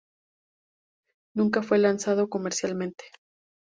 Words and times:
Nunca 1.35 1.61
fue 1.61 1.77
lanzado 1.77 2.27
comercialmente. 2.27 3.03